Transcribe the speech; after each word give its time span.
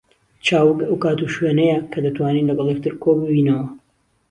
چاوگ 0.45 0.77
ئەو 0.85 0.95
کات 1.03 1.19
و 1.21 1.31
شوێنەیە 1.35 1.77
کە 1.91 1.99
دەتوانین 2.05 2.47
لەگەڵ 2.49 2.67
یەکتر 2.69 2.93
کۆ 3.03 3.11
ببینەوە 3.19 3.65